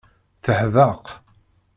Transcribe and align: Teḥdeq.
Teḥdeq. 0.43 1.05